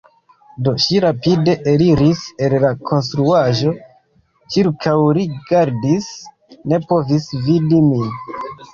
[0.67, 3.75] Do ŝi rapide eliris el la konstruaĵo,
[4.57, 6.13] ĉirkaŭrigardis,
[6.73, 8.15] ne povis vidi min.